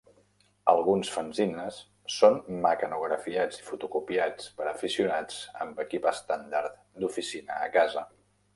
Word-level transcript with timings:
Alguns 0.71 1.09
fanzines 1.15 1.77
són 2.13 2.39
mecanografiats 2.63 3.61
i 3.61 3.67
fotocopiats 3.69 4.49
per 4.61 4.67
aficionats 4.73 5.39
amb 5.67 5.85
equip 5.87 6.09
estàndard 6.15 6.83
d'oficina 7.05 7.63
a 7.69 7.73
casa. 7.81 8.07